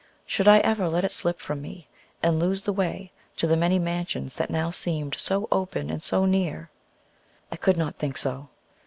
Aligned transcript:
Should 0.25 0.47
I 0.47 0.57
ever 0.61 0.89
let 0.89 1.05
it 1.05 1.11
slip 1.11 1.39
from 1.39 1.61
me, 1.61 1.87
and 2.23 2.39
lose 2.39 2.63
the 2.63 2.73
way 2.73 3.11
to 3.37 3.45
the 3.45 3.55
"many 3.55 3.77
mansions" 3.77 4.33
that 4.37 4.49
now 4.49 4.71
seemed 4.71 5.13
so 5.13 5.47
open 5.51 5.91
and 5.91 6.01
so 6.01 6.25
near? 6.25 6.71
I 7.51 7.55
could 7.55 7.77
not 7.77 7.97
think 7.97 8.17
so. 8.17 8.49